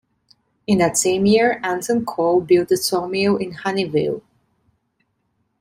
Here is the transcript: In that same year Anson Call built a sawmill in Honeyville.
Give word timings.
In 0.65 0.79
that 0.79 0.97
same 0.97 1.27
year 1.27 1.59
Anson 1.61 2.03
Call 2.05 2.41
built 2.41 2.71
a 2.71 2.75
sawmill 2.77 3.37
in 3.37 3.53
Honeyville. 3.53 4.23